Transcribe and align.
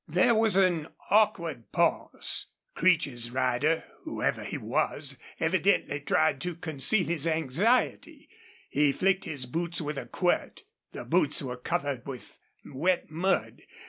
There 0.07 0.33
was 0.33 0.55
an 0.55 0.87
awkward 1.11 1.71
pause. 1.71 2.47
Creech's 2.73 3.29
rider, 3.29 3.83
whoever 4.03 4.43
he 4.43 4.57
was, 4.57 5.19
evidently 5.39 5.99
tried 5.99 6.41
to 6.41 6.55
conceal 6.55 7.05
his 7.05 7.27
anxiety. 7.27 8.27
He 8.71 8.93
flicked 8.93 9.25
his 9.25 9.45
boots 9.45 9.79
with 9.79 9.97
a 9.99 10.07
quirt. 10.07 10.63
The 10.91 11.05
boots 11.05 11.43
were 11.43 11.55
covered 11.55 12.07
with 12.07 12.39
wet 12.65 13.11
mud. 13.11 13.61